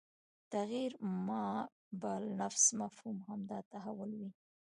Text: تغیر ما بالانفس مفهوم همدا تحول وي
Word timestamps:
تغیر 0.53 0.91
ما 1.27 1.47
بالانفس 2.01 2.65
مفهوم 2.81 3.17
همدا 3.29 3.59
تحول 3.71 4.11
وي 4.19 4.31